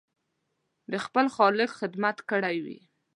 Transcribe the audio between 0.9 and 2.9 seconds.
د خپل خالق خدمت کړی وي.